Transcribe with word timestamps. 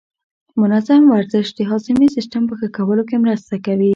منظم 0.61 1.03
ورزش 1.13 1.47
د 1.53 1.59
هاضمې 1.69 2.07
سیستم 2.15 2.43
په 2.49 2.55
ښه 2.59 2.67
کولو 2.77 3.03
کې 3.09 3.17
مرسته 3.25 3.55
کوي. 3.65 3.89